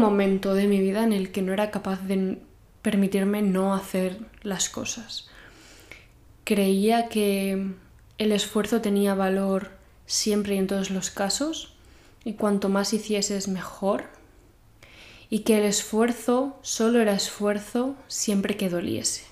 momento 0.00 0.54
de 0.54 0.66
mi 0.66 0.80
vida 0.80 1.04
en 1.04 1.12
el 1.12 1.30
que 1.30 1.42
no 1.42 1.52
era 1.52 1.70
capaz 1.70 2.00
de 2.06 2.38
permitirme 2.82 3.42
no 3.42 3.74
hacer 3.74 4.18
las 4.42 4.68
cosas. 4.68 5.28
Creía 6.44 7.08
que 7.08 7.72
el 8.18 8.32
esfuerzo 8.32 8.80
tenía 8.80 9.14
valor 9.14 9.70
siempre 10.06 10.54
y 10.54 10.58
en 10.58 10.66
todos 10.66 10.90
los 10.90 11.10
casos 11.10 11.74
y 12.24 12.34
cuanto 12.34 12.68
más 12.68 12.92
hicieses 12.92 13.48
mejor 13.48 14.08
y 15.28 15.40
que 15.40 15.58
el 15.58 15.64
esfuerzo 15.64 16.58
solo 16.62 17.00
era 17.00 17.12
esfuerzo 17.12 17.94
siempre 18.08 18.56
que 18.56 18.68
doliese. 18.68 19.24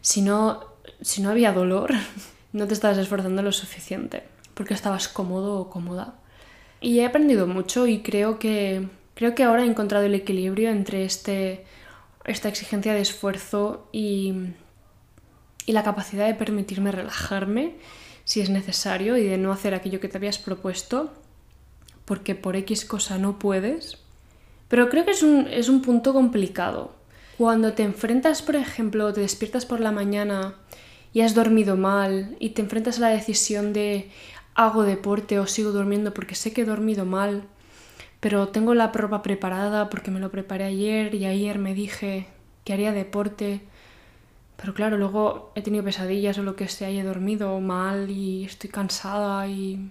Si 0.00 0.22
no, 0.22 0.64
si 1.00 1.20
no 1.20 1.30
había 1.30 1.52
dolor, 1.52 1.92
no 2.52 2.66
te 2.68 2.74
estabas 2.74 2.98
esforzando 2.98 3.42
lo 3.42 3.52
suficiente 3.52 4.22
porque 4.54 4.74
estabas 4.74 5.08
cómodo 5.08 5.58
o 5.58 5.70
cómoda. 5.70 6.14
Y 6.82 7.00
he 7.00 7.06
aprendido 7.06 7.46
mucho 7.46 7.86
y 7.86 8.00
creo 8.02 8.38
que, 8.38 8.88
creo 9.20 9.34
que 9.34 9.44
ahora 9.44 9.64
he 9.64 9.66
encontrado 9.66 10.06
el 10.06 10.14
equilibrio 10.14 10.70
entre 10.70 11.04
este, 11.04 11.66
esta 12.24 12.48
exigencia 12.48 12.94
de 12.94 13.02
esfuerzo 13.02 13.86
y, 13.92 14.32
y 15.66 15.72
la 15.72 15.82
capacidad 15.82 16.26
de 16.26 16.32
permitirme 16.32 16.90
relajarme 16.90 17.74
si 18.24 18.40
es 18.40 18.48
necesario 18.48 19.18
y 19.18 19.24
de 19.24 19.36
no 19.36 19.52
hacer 19.52 19.74
aquello 19.74 20.00
que 20.00 20.08
te 20.08 20.16
habías 20.16 20.38
propuesto 20.38 21.12
porque 22.06 22.34
por 22.34 22.56
X 22.56 22.86
cosa 22.86 23.18
no 23.18 23.38
puedes. 23.38 23.98
Pero 24.68 24.88
creo 24.88 25.04
que 25.04 25.10
es 25.10 25.22
un, 25.22 25.48
es 25.48 25.68
un 25.68 25.82
punto 25.82 26.14
complicado. 26.14 26.94
Cuando 27.36 27.74
te 27.74 27.82
enfrentas, 27.82 28.40
por 28.40 28.56
ejemplo, 28.56 29.12
te 29.12 29.20
despiertas 29.20 29.66
por 29.66 29.80
la 29.80 29.92
mañana 29.92 30.54
y 31.12 31.20
has 31.20 31.34
dormido 31.34 31.76
mal 31.76 32.36
y 32.40 32.50
te 32.50 32.62
enfrentas 32.62 32.96
a 32.96 33.02
la 33.02 33.08
decisión 33.08 33.74
de 33.74 34.10
hago 34.54 34.84
deporte 34.84 35.38
o 35.38 35.46
sigo 35.46 35.72
durmiendo 35.72 36.14
porque 36.14 36.34
sé 36.34 36.54
que 36.54 36.62
he 36.62 36.64
dormido 36.64 37.04
mal, 37.04 37.44
pero 38.20 38.48
tengo 38.48 38.74
la 38.74 38.88
ropa 38.88 39.22
preparada 39.22 39.88
porque 39.90 40.10
me 40.10 40.20
lo 40.20 40.30
preparé 40.30 40.64
ayer 40.64 41.14
y 41.14 41.24
ayer 41.26 41.58
me 41.58 41.74
dije 41.74 42.26
que 42.64 42.72
haría 42.72 42.92
deporte. 42.92 43.62
Pero 44.56 44.74
claro, 44.74 44.98
luego 44.98 45.52
he 45.54 45.62
tenido 45.62 45.84
pesadillas 45.84 46.38
o 46.38 46.42
lo 46.42 46.54
que 46.54 46.68
sea 46.68 46.90
y 46.90 46.98
he 46.98 47.02
dormido 47.02 47.58
mal 47.60 48.10
y 48.10 48.44
estoy 48.44 48.70
cansada 48.70 49.46
y... 49.48 49.90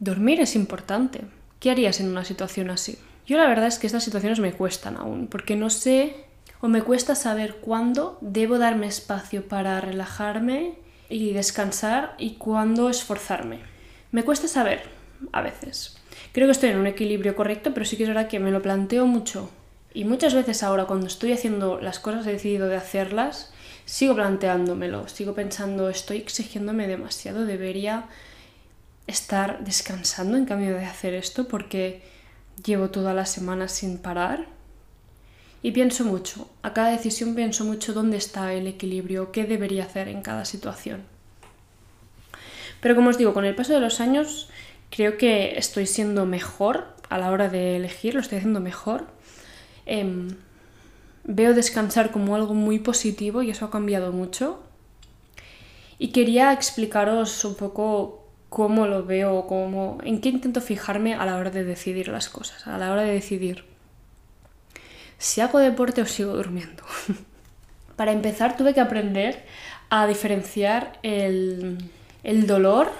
Dormir 0.00 0.40
es 0.40 0.54
importante. 0.54 1.22
¿Qué 1.58 1.72
harías 1.72 1.98
en 1.98 2.08
una 2.08 2.24
situación 2.24 2.70
así? 2.70 2.98
Yo 3.26 3.36
la 3.36 3.48
verdad 3.48 3.66
es 3.66 3.78
que 3.78 3.86
estas 3.88 4.04
situaciones 4.04 4.38
me 4.38 4.52
cuestan 4.52 4.96
aún, 4.96 5.26
porque 5.26 5.56
no 5.56 5.70
sé 5.70 6.24
o 6.60 6.68
me 6.68 6.82
cuesta 6.82 7.14
saber 7.14 7.56
cuándo 7.56 8.16
debo 8.20 8.58
darme 8.58 8.86
espacio 8.86 9.46
para 9.46 9.80
relajarme 9.80 10.74
y 11.08 11.32
descansar 11.32 12.14
y 12.18 12.34
cuándo 12.34 12.90
esforzarme. 12.90 13.60
Me 14.12 14.24
cuesta 14.24 14.48
saber, 14.48 14.82
a 15.32 15.42
veces. 15.42 15.97
Creo 16.38 16.46
que 16.46 16.52
estoy 16.52 16.70
en 16.70 16.78
un 16.78 16.86
equilibrio 16.86 17.34
correcto, 17.34 17.74
pero 17.74 17.84
sí 17.84 17.96
que 17.96 18.04
es 18.04 18.08
verdad 18.08 18.28
que 18.28 18.38
me 18.38 18.52
lo 18.52 18.62
planteo 18.62 19.06
mucho. 19.06 19.50
Y 19.92 20.04
muchas 20.04 20.34
veces 20.34 20.62
ahora 20.62 20.84
cuando 20.84 21.08
estoy 21.08 21.32
haciendo 21.32 21.80
las 21.80 21.98
cosas, 21.98 22.24
he 22.28 22.30
decidido 22.30 22.68
de 22.68 22.76
hacerlas, 22.76 23.52
sigo 23.86 24.14
planteándomelo, 24.14 25.08
sigo 25.08 25.34
pensando, 25.34 25.88
estoy 25.90 26.18
exigiéndome 26.18 26.86
demasiado, 26.86 27.44
debería 27.44 28.04
estar 29.08 29.64
descansando 29.64 30.36
en 30.36 30.44
cambio 30.44 30.76
de 30.76 30.84
hacer 30.84 31.12
esto 31.12 31.48
porque 31.48 32.02
llevo 32.64 32.90
toda 32.90 33.14
la 33.14 33.26
semana 33.26 33.66
sin 33.66 33.98
parar. 33.98 34.46
Y 35.60 35.72
pienso 35.72 36.04
mucho, 36.04 36.48
a 36.62 36.72
cada 36.72 36.90
decisión 36.90 37.34
pienso 37.34 37.64
mucho 37.64 37.92
dónde 37.92 38.16
está 38.16 38.52
el 38.52 38.68
equilibrio, 38.68 39.32
qué 39.32 39.42
debería 39.42 39.86
hacer 39.86 40.06
en 40.06 40.22
cada 40.22 40.44
situación. 40.44 41.02
Pero 42.80 42.94
como 42.94 43.10
os 43.10 43.18
digo, 43.18 43.34
con 43.34 43.44
el 43.44 43.56
paso 43.56 43.72
de 43.72 43.80
los 43.80 44.00
años 44.00 44.47
creo 44.90 45.16
que 45.16 45.58
estoy 45.58 45.86
siendo 45.86 46.26
mejor 46.26 46.86
a 47.08 47.18
la 47.18 47.30
hora 47.30 47.48
de 47.48 47.76
elegir, 47.76 48.14
lo 48.14 48.20
estoy 48.20 48.38
haciendo 48.38 48.60
mejor. 48.60 49.06
Em, 49.86 50.28
veo 51.24 51.54
descansar 51.54 52.10
como 52.10 52.34
algo 52.36 52.54
muy 52.54 52.78
positivo 52.78 53.42
y 53.42 53.50
eso 53.50 53.64
ha 53.64 53.70
cambiado 53.70 54.12
mucho. 54.12 54.62
Y 55.98 56.08
quería 56.08 56.52
explicaros 56.52 57.44
un 57.44 57.54
poco 57.56 58.24
cómo 58.48 58.86
lo 58.86 59.04
veo, 59.04 59.46
cómo, 59.46 59.98
en 60.04 60.20
qué 60.20 60.30
intento 60.30 60.60
fijarme 60.60 61.14
a 61.14 61.26
la 61.26 61.36
hora 61.36 61.50
de 61.50 61.64
decidir 61.64 62.08
las 62.08 62.28
cosas, 62.28 62.66
a 62.66 62.78
la 62.78 62.92
hora 62.92 63.02
de 63.02 63.12
decidir 63.12 63.64
si 65.18 65.40
hago 65.40 65.58
deporte 65.58 66.00
o 66.00 66.06
sigo 66.06 66.34
durmiendo. 66.34 66.82
Para 67.96 68.12
empezar 68.12 68.56
tuve 68.56 68.74
que 68.74 68.80
aprender 68.80 69.44
a 69.90 70.06
diferenciar 70.06 70.98
el, 71.02 71.78
el 72.22 72.46
dolor 72.46 72.92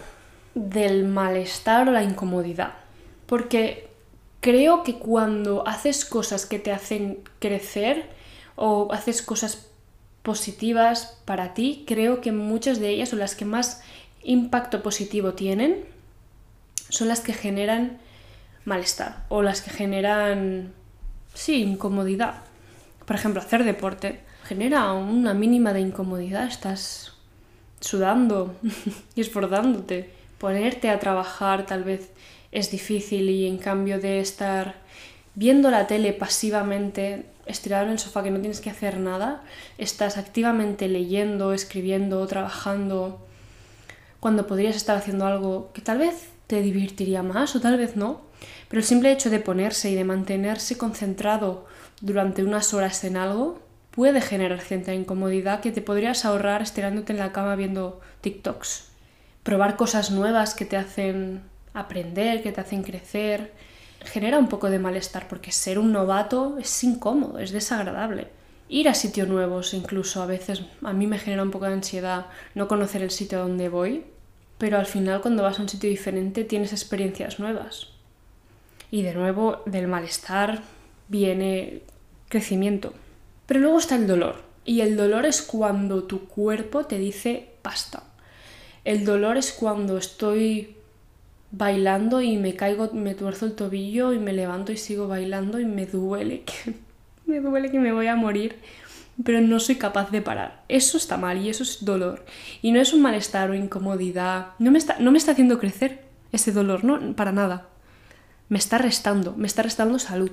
del 0.58 1.04
malestar 1.04 1.88
o 1.88 1.92
la 1.92 2.02
incomodidad. 2.02 2.74
Porque 3.26 3.88
creo 4.40 4.82
que 4.82 4.98
cuando 4.98 5.66
haces 5.66 6.04
cosas 6.04 6.46
que 6.46 6.58
te 6.58 6.72
hacen 6.72 7.18
crecer 7.38 8.08
o 8.56 8.92
haces 8.92 9.22
cosas 9.22 9.68
positivas 10.22 11.18
para 11.24 11.54
ti, 11.54 11.84
creo 11.86 12.20
que 12.20 12.32
muchas 12.32 12.80
de 12.80 12.90
ellas 12.90 13.12
o 13.12 13.16
las 13.16 13.34
que 13.34 13.44
más 13.44 13.82
impacto 14.22 14.82
positivo 14.82 15.34
tienen 15.34 15.84
son 16.88 17.08
las 17.08 17.20
que 17.20 17.32
generan 17.32 17.98
malestar 18.64 19.24
o 19.28 19.42
las 19.42 19.62
que 19.62 19.70
generan, 19.70 20.72
sí, 21.34 21.62
incomodidad. 21.62 22.42
Por 23.06 23.16
ejemplo, 23.16 23.40
hacer 23.40 23.64
deporte 23.64 24.20
genera 24.44 24.92
una 24.92 25.34
mínima 25.34 25.72
de 25.72 25.80
incomodidad, 25.80 26.46
estás 26.46 27.14
sudando 27.80 28.54
y 29.14 29.20
esforzándote. 29.20 30.17
Ponerte 30.38 30.88
a 30.90 30.98
trabajar 30.98 31.66
tal 31.66 31.84
vez 31.84 32.10
es 32.52 32.70
difícil 32.70 33.28
y 33.28 33.46
en 33.46 33.58
cambio 33.58 34.00
de 34.00 34.20
estar 34.20 34.76
viendo 35.34 35.70
la 35.70 35.86
tele 35.86 36.12
pasivamente, 36.12 37.26
estirado 37.46 37.86
en 37.86 37.92
el 37.92 37.98
sofá 37.98 38.22
que 38.22 38.30
no 38.30 38.40
tienes 38.40 38.60
que 38.60 38.70
hacer 38.70 38.98
nada, 38.98 39.42
estás 39.78 40.16
activamente 40.16 40.88
leyendo, 40.88 41.52
escribiendo, 41.52 42.26
trabajando, 42.26 43.24
cuando 44.20 44.46
podrías 44.46 44.76
estar 44.76 44.96
haciendo 44.96 45.26
algo 45.26 45.70
que 45.72 45.80
tal 45.80 45.98
vez 45.98 46.28
te 46.46 46.62
divertiría 46.62 47.22
más 47.22 47.54
o 47.54 47.60
tal 47.60 47.76
vez 47.76 47.94
no, 47.96 48.22
pero 48.68 48.80
el 48.80 48.86
simple 48.86 49.12
hecho 49.12 49.30
de 49.30 49.38
ponerse 49.40 49.90
y 49.90 49.94
de 49.94 50.04
mantenerse 50.04 50.76
concentrado 50.76 51.66
durante 52.00 52.42
unas 52.42 52.74
horas 52.74 53.04
en 53.04 53.16
algo 53.16 53.60
puede 53.90 54.20
generar 54.20 54.60
cierta 54.60 54.94
incomodidad 54.94 55.60
que 55.60 55.72
te 55.72 55.82
podrías 55.82 56.24
ahorrar 56.24 56.62
estirándote 56.62 57.12
en 57.12 57.18
la 57.18 57.32
cama 57.32 57.56
viendo 57.56 58.00
TikToks. 58.20 58.87
Probar 59.48 59.76
cosas 59.76 60.10
nuevas 60.10 60.54
que 60.54 60.66
te 60.66 60.76
hacen 60.76 61.40
aprender, 61.72 62.42
que 62.42 62.52
te 62.52 62.60
hacen 62.60 62.82
crecer, 62.82 63.54
genera 64.04 64.38
un 64.38 64.48
poco 64.48 64.68
de 64.68 64.78
malestar 64.78 65.26
porque 65.26 65.52
ser 65.52 65.78
un 65.78 65.90
novato 65.90 66.58
es 66.58 66.84
incómodo, 66.84 67.38
es 67.38 67.50
desagradable 67.50 68.28
ir 68.68 68.88
a 68.88 68.94
sitios 68.94 69.28
nuevos 69.28 69.74
incluso 69.74 70.22
a 70.22 70.26
veces 70.26 70.62
a 70.82 70.92
mí 70.92 71.06
me 71.06 71.18
genera 71.18 71.42
un 71.42 71.50
poco 71.50 71.66
de 71.66 71.72
ansiedad 71.72 72.26
no 72.54 72.68
conocer 72.68 73.02
el 73.02 73.10
sitio 73.10 73.38
donde 73.38 73.68
voy, 73.68 74.04
pero 74.58 74.78
al 74.78 74.86
final 74.86 75.20
cuando 75.20 75.42
vas 75.42 75.58
a 75.58 75.62
un 75.62 75.68
sitio 75.68 75.88
diferente 75.88 76.44
tienes 76.44 76.72
experiencias 76.72 77.38
nuevas. 77.38 77.88
Y 78.90 79.02
de 79.02 79.14
nuevo 79.14 79.62
del 79.66 79.86
malestar 79.86 80.62
viene 81.08 81.82
crecimiento. 82.28 82.94
Pero 83.46 83.60
luego 83.60 83.78
está 83.78 83.96
el 83.96 84.06
dolor. 84.06 84.42
Y 84.64 84.80
el 84.80 84.96
dolor 84.96 85.24
es 85.26 85.42
cuando 85.42 86.04
tu 86.04 86.26
cuerpo 86.26 86.84
te 86.84 86.98
dice 86.98 87.50
basta. 87.62 88.02
El 88.88 89.04
dolor 89.04 89.36
es 89.36 89.52
cuando 89.52 89.98
estoy 89.98 90.74
bailando 91.50 92.22
y 92.22 92.38
me 92.38 92.56
caigo, 92.56 92.90
me 92.94 93.14
tuerzo 93.14 93.44
el 93.44 93.52
tobillo 93.52 94.14
y 94.14 94.18
me 94.18 94.32
levanto 94.32 94.72
y 94.72 94.78
sigo 94.78 95.06
bailando 95.06 95.60
y 95.60 95.66
me 95.66 95.84
duele 95.84 96.44
me 97.26 97.40
duele 97.40 97.70
que 97.70 97.80
me 97.80 97.92
voy 97.92 98.06
a 98.06 98.16
morir, 98.16 98.56
pero 99.22 99.42
no 99.42 99.60
soy 99.60 99.74
capaz 99.74 100.10
de 100.10 100.22
parar. 100.22 100.64
Eso 100.70 100.96
está 100.96 101.18
mal 101.18 101.36
y 101.36 101.50
eso 101.50 101.64
es 101.64 101.84
dolor. 101.84 102.24
Y 102.62 102.72
no 102.72 102.80
es 102.80 102.94
un 102.94 103.02
malestar 103.02 103.50
o 103.50 103.54
incomodidad. 103.54 104.52
No 104.58 104.70
me 104.70 104.78
está, 104.78 104.98
no 104.98 105.12
me 105.12 105.18
está 105.18 105.32
haciendo 105.32 105.58
crecer 105.58 106.04
ese 106.32 106.50
dolor, 106.50 106.82
no, 106.82 107.14
para 107.14 107.30
nada. 107.30 107.68
Me 108.48 108.56
está 108.56 108.78
restando, 108.78 109.34
me 109.36 109.48
está 109.48 109.60
restando 109.60 109.98
salud. 109.98 110.32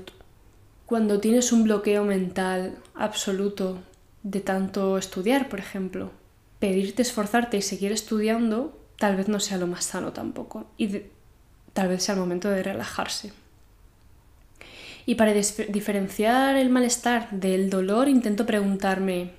Cuando 0.86 1.20
tienes 1.20 1.52
un 1.52 1.66
bloqueo 1.66 2.06
mental 2.06 2.78
absoluto 2.94 3.80
de 4.24 4.40
tanto 4.40 4.98
estudiar, 4.98 5.50
por 5.50 5.60
ejemplo, 5.60 6.12
pedirte 6.66 7.04
esforzarte 7.04 7.58
y 7.58 7.62
seguir 7.62 7.92
estudiando 7.92 8.76
tal 8.98 9.16
vez 9.16 9.28
no 9.28 9.40
sea 9.40 9.60
lo 9.60 9.68
más 9.68 9.86
sano 9.86 10.14
tampoco. 10.14 10.66
Y 10.78 11.02
tal 11.74 11.90
vez 11.90 12.02
sea 12.02 12.16
el 12.16 12.22
momento 12.22 12.50
de 12.50 12.64
relajarse. 12.64 13.34
Y 15.06 15.14
para 15.14 15.32
diferenciar 15.32 16.56
el 16.56 16.72
malestar 16.72 17.30
del 17.30 17.70
dolor, 17.70 18.10
intento 18.10 18.48
preguntarme 18.48 19.34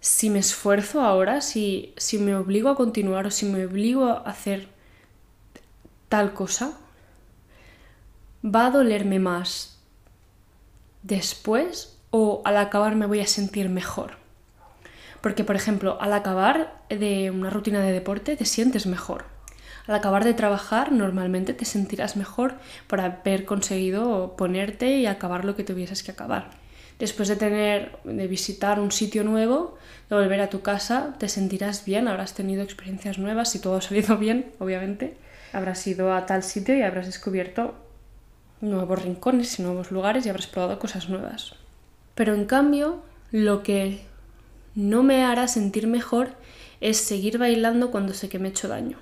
si 0.00 0.30
me 0.30 0.38
esfuerzo 0.38 1.02
ahora, 1.02 1.42
si, 1.42 1.92
si 1.98 2.18
me 2.18 2.34
obligo 2.34 2.70
a 2.70 2.76
continuar 2.76 3.26
o 3.26 3.30
si 3.30 3.44
me 3.44 3.66
obligo 3.66 4.06
a 4.06 4.20
hacer 4.20 4.68
tal 6.08 6.32
cosa, 6.32 6.78
¿va 8.42 8.68
a 8.68 8.70
dolerme 8.70 9.18
más 9.18 9.82
después 11.02 11.98
o 12.08 12.40
al 12.46 12.56
acabar 12.56 12.94
me 12.94 13.04
voy 13.04 13.20
a 13.20 13.26
sentir 13.26 13.68
mejor? 13.68 14.27
Porque, 15.20 15.44
por 15.44 15.56
ejemplo, 15.56 15.98
al 16.00 16.12
acabar 16.12 16.80
de 16.88 17.30
una 17.30 17.50
rutina 17.50 17.80
de 17.80 17.92
deporte 17.92 18.36
te 18.36 18.44
sientes 18.44 18.86
mejor. 18.86 19.24
Al 19.86 19.94
acabar 19.94 20.24
de 20.24 20.34
trabajar, 20.34 20.92
normalmente 20.92 21.54
te 21.54 21.64
sentirás 21.64 22.16
mejor 22.16 22.56
por 22.86 23.00
haber 23.00 23.44
conseguido 23.46 24.36
ponerte 24.36 24.98
y 24.98 25.06
acabar 25.06 25.44
lo 25.44 25.56
que 25.56 25.64
tuvieses 25.64 26.02
que 26.02 26.10
acabar. 26.10 26.50
Después 26.98 27.28
de 27.28 27.36
tener, 27.36 27.96
de 28.04 28.26
visitar 28.26 28.80
un 28.80 28.92
sitio 28.92 29.24
nuevo, 29.24 29.78
de 30.10 30.16
volver 30.16 30.40
a 30.40 30.50
tu 30.50 30.62
casa, 30.62 31.14
te 31.18 31.28
sentirás 31.28 31.84
bien, 31.84 32.08
habrás 32.08 32.34
tenido 32.34 32.62
experiencias 32.62 33.18
nuevas, 33.18 33.50
si 33.50 33.60
todo 33.60 33.76
ha 33.76 33.80
salido 33.80 34.16
bien, 34.18 34.52
obviamente. 34.58 35.16
Habrás 35.52 35.86
ido 35.86 36.12
a 36.12 36.26
tal 36.26 36.42
sitio 36.42 36.76
y 36.76 36.82
habrás 36.82 37.06
descubierto 37.06 37.74
nuevos 38.60 39.02
rincones 39.02 39.58
y 39.58 39.62
nuevos 39.62 39.90
lugares 39.90 40.26
y 40.26 40.28
habrás 40.28 40.48
probado 40.48 40.78
cosas 40.78 41.08
nuevas. 41.08 41.54
Pero 42.14 42.34
en 42.34 42.44
cambio, 42.44 43.00
lo 43.30 43.62
que 43.62 44.02
no 44.78 45.02
me 45.02 45.24
hará 45.24 45.48
sentir 45.48 45.88
mejor 45.88 46.36
es 46.80 46.98
seguir 46.98 47.36
bailando 47.36 47.90
cuando 47.90 48.14
sé 48.14 48.28
que 48.28 48.38
me 48.38 48.46
he 48.46 48.50
hecho 48.52 48.68
daño. 48.68 48.96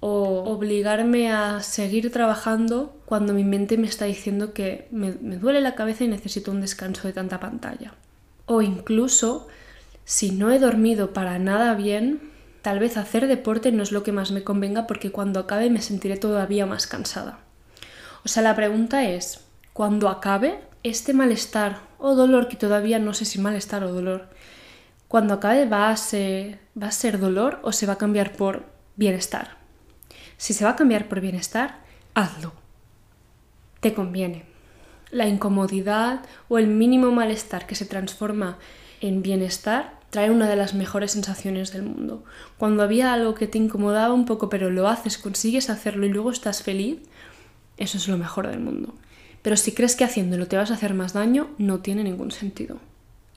O 0.00 0.42
obligarme 0.50 1.30
a 1.30 1.62
seguir 1.62 2.10
trabajando 2.10 3.00
cuando 3.04 3.32
mi 3.32 3.44
mente 3.44 3.78
me 3.78 3.86
está 3.86 4.06
diciendo 4.06 4.52
que 4.52 4.88
me, 4.90 5.12
me 5.20 5.36
duele 5.36 5.60
la 5.60 5.76
cabeza 5.76 6.02
y 6.02 6.08
necesito 6.08 6.50
un 6.50 6.60
descanso 6.60 7.06
de 7.06 7.14
tanta 7.14 7.38
pantalla. 7.38 7.94
O 8.46 8.62
incluso, 8.62 9.46
si 10.04 10.32
no 10.32 10.50
he 10.50 10.58
dormido 10.58 11.12
para 11.12 11.38
nada 11.38 11.74
bien, 11.74 12.32
tal 12.60 12.80
vez 12.80 12.96
hacer 12.96 13.28
deporte 13.28 13.70
no 13.70 13.84
es 13.84 13.92
lo 13.92 14.02
que 14.02 14.10
más 14.10 14.32
me 14.32 14.42
convenga 14.42 14.88
porque 14.88 15.12
cuando 15.12 15.38
acabe 15.38 15.70
me 15.70 15.82
sentiré 15.82 16.16
todavía 16.16 16.66
más 16.66 16.88
cansada. 16.88 17.38
O 18.24 18.28
sea, 18.28 18.42
la 18.42 18.56
pregunta 18.56 19.08
es, 19.08 19.44
cuando 19.72 20.08
acabe, 20.08 20.58
este 20.82 21.14
malestar 21.14 21.78
o 22.00 22.16
dolor, 22.16 22.48
que 22.48 22.56
todavía 22.56 22.98
no 22.98 23.14
sé 23.14 23.24
si 23.24 23.38
malestar 23.38 23.84
o 23.84 23.92
dolor, 23.92 24.26
cuando 25.12 25.34
acabe 25.34 25.66
va 25.66 25.90
a, 25.90 25.96
ser, 25.98 27.18
dolor 27.20 27.60
o 27.64 27.72
se 27.72 27.84
va 27.84 27.92
a 27.92 27.98
cambiar 27.98 28.32
por 28.32 28.64
bienestar. 28.96 29.58
Si 30.38 30.54
se 30.54 30.64
va 30.64 30.70
a 30.70 30.76
cambiar 30.76 31.06
por 31.06 31.20
bienestar, 31.20 31.80
hazlo. 32.14 32.54
Te 33.80 33.92
conviene. 33.92 34.46
La 35.10 35.28
incomodidad 35.28 36.22
o 36.48 36.56
el 36.56 36.66
mínimo 36.66 37.10
malestar 37.10 37.66
que 37.66 37.74
se 37.74 37.84
transforma 37.84 38.56
en 39.02 39.20
bienestar 39.20 40.00
trae 40.08 40.30
una 40.30 40.48
de 40.48 40.56
las 40.56 40.72
mejores 40.72 41.12
sensaciones 41.12 41.74
del 41.74 41.82
mundo. 41.82 42.24
Cuando 42.56 42.82
había 42.82 43.12
algo 43.12 43.34
que 43.34 43.46
te 43.46 43.58
incomodaba 43.58 44.14
un 44.14 44.24
poco 44.24 44.48
pero 44.48 44.70
lo 44.70 44.88
haces, 44.88 45.18
consigues 45.18 45.68
hacerlo 45.68 46.06
y 46.06 46.08
luego 46.08 46.30
estás 46.30 46.62
feliz, 46.62 47.00
eso 47.76 47.98
es 47.98 48.08
lo 48.08 48.16
mejor 48.16 48.48
del 48.48 48.60
mundo. 48.60 48.94
Pero 49.42 49.58
si 49.58 49.72
crees 49.72 49.94
que 49.94 50.04
haciéndolo 50.04 50.48
te 50.48 50.56
vas 50.56 50.70
a 50.70 50.74
hacer 50.74 50.94
más 50.94 51.12
daño, 51.12 51.50
no 51.58 51.80
tiene 51.80 52.02
ningún 52.02 52.30
sentido. 52.30 52.78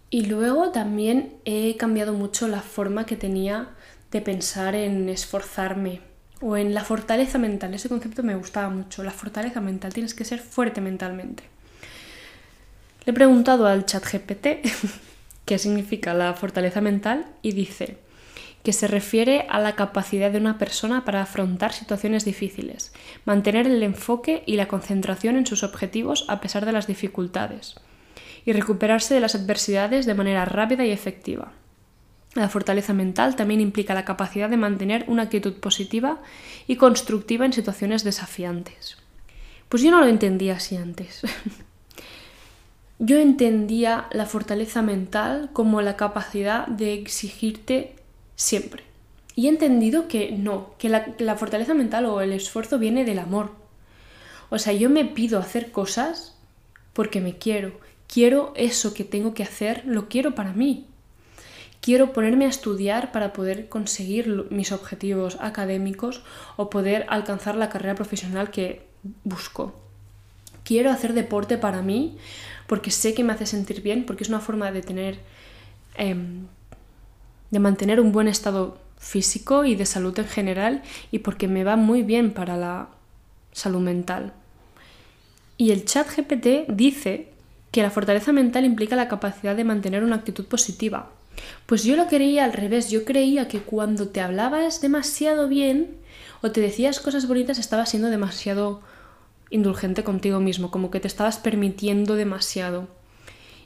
Y 0.10 0.26
luego 0.26 0.72
también 0.72 1.34
he 1.46 1.76
cambiado 1.78 2.14
mucho 2.14 2.48
la 2.48 2.62
forma 2.62 3.06
que 3.06 3.16
tenía 3.16 3.70
de 4.12 4.22
pensar 4.22 4.76
en 4.76 5.10
esforzarme 5.10 6.02
o 6.42 6.58
en 6.58 6.74
la 6.74 6.84
fortaleza 6.84 7.38
mental. 7.38 7.74
Ese 7.74 7.90
concepto 7.90 8.24
me 8.24 8.36
gustaba 8.36 8.70
mucho. 8.70 9.04
La 9.04 9.12
fortaleza 9.12 9.62
mental. 9.62 9.94
Tienes 9.94 10.14
que 10.14 10.26
ser 10.26 10.40
fuerte 10.40 10.80
mentalmente. 10.80 11.44
Le 13.06 13.12
he 13.12 13.14
preguntado 13.14 13.68
al 13.68 13.86
chat 13.86 14.04
GPT 14.04 14.48
qué 15.46 15.58
significa 15.58 16.14
la 16.14 16.34
fortaleza 16.34 16.82
mental 16.82 17.26
y 17.42 17.52
dice 17.52 17.98
que 18.64 18.74
se 18.74 18.88
refiere 18.88 19.46
a 19.50 19.60
la 19.60 19.76
capacidad 19.76 20.32
de 20.32 20.40
una 20.40 20.58
persona 20.58 21.06
para 21.06 21.22
afrontar 21.22 21.72
situaciones 21.72 22.26
difíciles, 22.26 22.94
mantener 23.24 23.68
el 23.68 23.84
enfoque 23.84 24.42
y 24.48 24.56
la 24.56 24.68
concentración 24.68 25.36
en 25.36 25.46
sus 25.46 25.62
objetivos 25.62 26.26
a 26.30 26.42
pesar 26.42 26.66
de 26.66 26.72
las 26.72 26.88
dificultades 26.88 27.76
y 28.46 28.54
recuperarse 28.54 29.14
de 29.14 29.20
las 29.20 29.36
adversidades 29.36 30.06
de 30.06 30.14
manera 30.14 30.46
rápida 30.46 30.86
y 30.86 30.92
efectiva. 30.92 31.52
La 32.36 32.50
fortaleza 32.50 32.94
mental 32.94 33.36
también 33.36 33.62
implica 33.62 33.94
la 33.94 34.06
capacidad 34.06 34.50
de 34.50 34.58
mantener 34.58 35.06
una 35.08 35.24
actitud 35.24 35.54
positiva 35.54 36.22
y 36.68 36.76
constructiva 36.76 37.46
en 37.46 37.54
situaciones 37.54 38.04
desafiantes. 38.04 38.98
Pues 39.70 39.82
yo 39.82 39.90
no 39.90 40.02
lo 40.02 40.08
entendía 40.08 40.58
así 40.58 40.76
antes. 40.76 41.22
yo 43.00 43.18
entendía 43.18 44.08
la 44.12 44.26
fortaleza 44.26 44.82
mental 44.82 45.50
como 45.54 45.82
la 45.82 45.96
capacidad 45.96 46.68
de 46.68 46.94
exigirte 46.94 47.96
siempre. 48.36 48.84
Y 49.34 49.48
he 49.48 49.50
entendido 49.50 50.08
que 50.08 50.32
no, 50.32 50.76
que 50.78 50.90
la, 50.90 51.14
la 51.20 51.36
fortaleza 51.36 51.74
mental 51.74 52.06
o 52.06 52.22
el 52.22 52.34
esfuerzo 52.34 52.80
viene 52.80 53.06
del 53.06 53.20
amor. 53.20 53.52
O 54.50 54.60
sea, 54.60 54.74
yo 54.74 54.90
me 54.90 55.06
pido 55.06 55.40
hacer 55.40 55.72
cosas 55.72 56.38
porque 56.94 57.20
me 57.20 57.38
quiero, 57.38 57.74
quiero 58.08 58.54
eso 58.56 58.94
que 58.94 59.04
tengo 59.04 59.34
que 59.34 59.44
hacer, 59.44 59.84
lo 59.86 60.08
quiero 60.08 60.36
para 60.36 60.54
mí. 60.54 60.88
Quiero 61.82 62.14
ponerme 62.14 62.46
a 62.46 62.50
estudiar 62.50 63.12
para 63.12 63.32
poder 63.32 63.70
conseguir 63.70 64.48
mis 64.50 64.72
objetivos 64.72 65.38
académicos 65.40 66.24
o 66.56 66.70
poder 66.70 67.06
alcanzar 67.10 67.56
la 67.56 67.70
carrera 67.70 67.94
profesional 67.94 68.50
que 68.50 68.82
busco. 69.24 69.76
Quiero 70.64 70.90
hacer 70.90 71.14
deporte 71.14 71.60
para 71.60 71.84
mí 71.84 72.18
porque 72.66 72.90
sé 72.90 73.14
que 73.14 73.24
me 73.24 73.34
hace 73.34 73.46
sentir 73.46 73.84
bien, 73.84 74.06
porque 74.06 74.24
es 74.24 74.30
una 74.30 74.40
forma 74.40 74.72
de 74.72 74.82
tener, 74.82 75.20
em, 75.96 76.48
de 77.52 77.60
mantener 77.60 78.00
un 78.00 78.12
buen 78.12 78.28
estado 78.28 78.80
físico 78.98 79.66
y 79.66 79.76
de 79.76 79.86
salud 79.86 80.18
en 80.18 80.28
general 80.28 80.82
y 81.12 81.20
porque 81.20 81.48
me 81.48 81.64
va 81.64 81.76
muy 81.76 82.02
bien 82.02 82.32
para 82.32 82.58
la 82.58 82.90
salud 83.52 83.82
mental. 83.82 84.34
Y 85.58 85.72
el 85.72 85.86
chat 85.86 86.08
GPT 86.10 86.66
dice 86.68 87.35
que 87.76 87.82
la 87.82 87.92
fortaleza 87.92 88.32
mental 88.32 88.64
implica 88.64 88.96
la 88.96 89.10
capacidad 89.10 89.54
de 89.54 89.66
mantener 89.66 90.02
una 90.02 90.16
actitud 90.16 90.46
positiva. 90.46 91.12
Pues 91.66 91.84
yo 91.84 91.98
lo 91.98 92.08
creía 92.08 92.46
al 92.46 92.54
revés, 92.54 92.90
yo 92.90 93.04
creía 93.04 93.50
que 93.50 93.60
cuando 93.60 94.08
te 94.08 94.22
hablabas 94.22 94.80
demasiado 94.80 95.50
bien 95.50 95.98
o 96.42 96.52
te 96.52 96.62
decías 96.62 97.02
cosas 97.02 97.28
bonitas 97.28 97.60
estabas 97.60 97.90
siendo 97.90 98.10
demasiado 98.10 98.80
indulgente 99.50 100.06
contigo 100.06 100.40
mismo, 100.40 100.72
como 100.72 100.90
que 100.90 101.02
te 101.02 101.10
estabas 101.10 101.36
permitiendo 101.36 102.16
demasiado. 102.16 102.88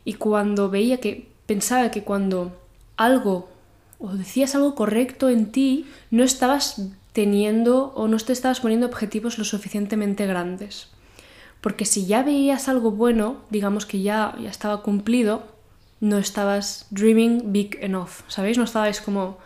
Y 0.03 0.13
cuando 0.13 0.71
veía 0.71 0.97
que 0.97 1.27
pensaba 1.45 1.91
que 1.91 2.01
cuando 2.01 2.59
algo 2.97 3.47
o 3.99 4.13
decías 4.13 4.55
algo 4.55 4.73
correcto 4.73 5.29
en 5.29 5.51
ti, 5.51 5.85
no 6.09 6.23
estabas 6.23 6.81
teniendo 7.13 7.93
o 7.93 8.07
no 8.07 8.17
te 8.17 8.33
estabas 8.33 8.59
poniendo 8.59 8.87
objetivos 8.87 9.37
lo 9.37 9.43
suficientemente 9.43 10.25
grandes. 10.25 10.87
Porque 11.61 11.85
si 11.85 12.05
ya 12.05 12.23
veías 12.23 12.69
algo 12.69 12.91
bueno, 12.91 13.37
digamos 13.49 13.85
que 13.85 14.01
ya, 14.01 14.35
ya 14.41 14.49
estaba 14.49 14.81
cumplido, 14.81 15.43
no 15.99 16.17
estabas 16.17 16.87
dreaming 16.89 17.51
big 17.51 17.77
enough, 17.81 18.21
¿sabéis? 18.27 18.57
No 18.57 18.63
estabais 18.63 19.01
como... 19.01 19.37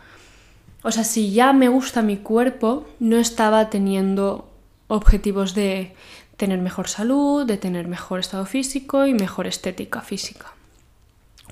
O 0.82 0.92
sea, 0.92 1.02
si 1.02 1.32
ya 1.32 1.52
me 1.52 1.68
gusta 1.68 2.02
mi 2.02 2.18
cuerpo, 2.18 2.86
no 3.00 3.16
estaba 3.16 3.70
teniendo 3.70 4.48
objetivos 4.86 5.54
de 5.54 5.94
tener 6.36 6.60
mejor 6.60 6.88
salud, 6.88 7.46
de 7.46 7.56
tener 7.56 7.88
mejor 7.88 8.20
estado 8.20 8.44
físico 8.44 9.06
y 9.06 9.14
mejor 9.14 9.46
estética 9.46 10.00
física. 10.02 10.52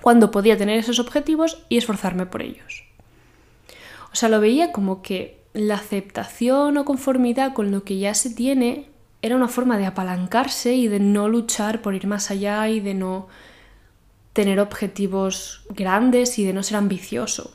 Cuando 0.00 0.30
podía 0.30 0.56
tener 0.56 0.78
esos 0.78 0.98
objetivos 0.98 1.62
y 1.68 1.78
esforzarme 1.78 2.26
por 2.26 2.42
ellos. 2.42 2.84
O 4.12 4.16
sea, 4.16 4.28
lo 4.28 4.40
veía 4.40 4.72
como 4.72 5.02
que 5.02 5.40
la 5.54 5.76
aceptación 5.76 6.76
o 6.76 6.84
conformidad 6.84 7.54
con 7.54 7.70
lo 7.70 7.84
que 7.84 7.98
ya 7.98 8.14
se 8.14 8.30
tiene 8.30 8.91
era 9.22 9.36
una 9.36 9.48
forma 9.48 9.78
de 9.78 9.86
apalancarse 9.86 10.74
y 10.74 10.88
de 10.88 11.00
no 11.00 11.28
luchar 11.28 11.80
por 11.80 11.94
ir 11.94 12.06
más 12.06 12.30
allá 12.30 12.68
y 12.68 12.80
de 12.80 12.94
no 12.94 13.28
tener 14.32 14.58
objetivos 14.60 15.62
grandes 15.70 16.38
y 16.38 16.44
de 16.44 16.52
no 16.52 16.62
ser 16.62 16.76
ambicioso. 16.76 17.52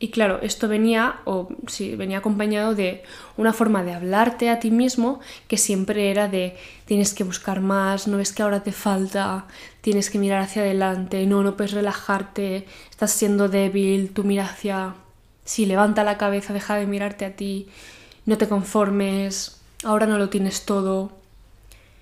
Y 0.00 0.10
claro, 0.10 0.40
esto 0.42 0.68
venía, 0.68 1.16
o 1.24 1.48
sí, 1.66 1.96
venía 1.96 2.18
acompañado 2.18 2.76
de 2.76 3.02
una 3.36 3.52
forma 3.52 3.82
de 3.82 3.94
hablarte 3.94 4.48
a 4.48 4.60
ti 4.60 4.70
mismo 4.70 5.18
que 5.48 5.56
siempre 5.56 6.10
era 6.10 6.28
de 6.28 6.56
tienes 6.84 7.14
que 7.14 7.24
buscar 7.24 7.60
más, 7.60 8.06
no 8.06 8.16
ves 8.16 8.32
que 8.32 8.42
ahora 8.42 8.62
te 8.62 8.70
falta, 8.70 9.46
tienes 9.80 10.08
que 10.08 10.20
mirar 10.20 10.40
hacia 10.40 10.62
adelante, 10.62 11.26
no, 11.26 11.42
no 11.42 11.56
puedes 11.56 11.72
relajarte, 11.72 12.66
estás 12.90 13.10
siendo 13.10 13.48
débil, 13.48 14.10
tú 14.10 14.24
mira 14.24 14.44
hacia... 14.44 14.94
Sí, 15.44 15.66
levanta 15.66 16.04
la 16.04 16.18
cabeza, 16.18 16.52
deja 16.52 16.76
de 16.76 16.86
mirarte 16.86 17.24
a 17.24 17.34
ti, 17.34 17.68
no 18.26 18.36
te 18.38 18.48
conformes, 18.48 19.57
ahora 19.84 20.06
no 20.06 20.18
lo 20.18 20.28
tienes 20.28 20.64
todo. 20.64 21.12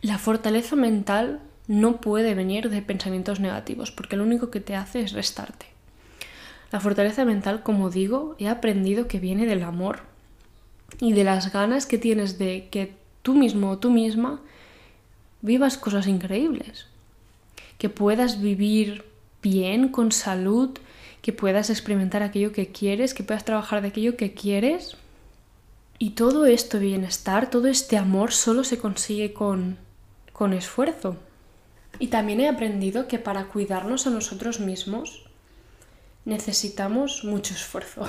La 0.03 0.19
fortaleza 0.19 0.77
mental 0.77 1.41
no 1.69 2.01
puede 2.01 2.35
venir 2.35 2.71
de 2.71 2.83
pensamientos 2.83 3.41
negativos, 3.41 3.91
porque 3.91 4.17
lo 4.17 4.25
único 4.25 4.51
que 4.51 4.61
te 4.61 4.77
hace 4.77 5.01
es 5.01 5.13
restarte. 5.13 5.67
La 6.73 6.81
fortaleza 6.81 7.25
mental, 7.25 7.63
como 7.63 7.91
digo, 7.91 8.37
he 8.39 8.49
aprendido 8.49 9.09
que 9.09 9.21
viene 9.21 9.47
del 9.47 9.63
amor 9.63 10.01
y 11.01 11.13
de 11.13 11.25
las 11.25 11.53
ganas 11.53 11.87
que 11.87 11.99
tienes 11.99 12.39
de 12.39 12.69
que 12.71 12.95
tú 13.23 13.35
mismo 13.35 13.71
o 13.71 13.79
tú 13.79 13.91
misma 13.91 14.41
vivas 15.43 15.79
cosas 15.79 16.07
increíbles, 16.07 16.87
que 17.79 17.89
puedas 17.89 18.41
vivir 18.41 19.05
bien, 19.43 19.89
con 19.89 20.11
salud, 20.11 20.71
que 21.23 21.33
puedas 21.33 21.71
experimentar 21.71 22.23
aquello 22.23 22.53
que 22.53 22.69
quieres, 22.69 23.15
que 23.15 23.23
puedas 23.23 23.45
trabajar 23.45 23.83
de 23.83 23.89
aquello 23.89 24.17
que 24.17 24.33
quieres 24.33 24.97
y 25.99 26.11
todo 26.11 26.47
este 26.47 26.79
bienestar, 26.79 27.51
todo 27.51 27.69
este 27.69 27.97
amor 27.97 28.33
solo 28.33 28.65
se 28.65 28.79
consigue 28.79 29.33
con, 29.33 29.79
con 30.33 30.53
esfuerzo. 30.53 31.17
Y 31.99 32.09
también 32.09 32.41
he 32.41 32.49
aprendido 32.49 33.09
que 33.09 33.19
para 33.19 33.47
cuidarnos 33.47 34.07
a 34.07 34.11
nosotros 34.11 34.61
mismos 34.61 35.25
necesitamos 36.25 37.25
mucho 37.25 37.55
esfuerzo. 37.55 38.09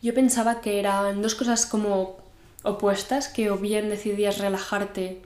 Yo 0.00 0.14
pensaba 0.14 0.60
que 0.60 0.78
eran 0.78 1.20
dos 1.20 1.34
cosas 1.34 1.66
como 1.66 2.16
opuestas, 2.62 3.28
que 3.28 3.50
o 3.50 3.58
bien 3.58 3.88
decidías 3.88 4.38
relajarte 4.38 5.20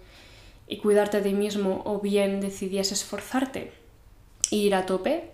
y 0.67 0.79
cuidarte 0.79 1.21
de 1.21 1.31
ti 1.31 1.37
mismo, 1.37 1.83
o 1.85 2.01
bien 2.01 2.41
decidías 2.41 2.91
esforzarte 2.91 3.73
e 4.51 4.57
ir 4.57 4.75
a 4.75 4.87
tope. 4.87 5.31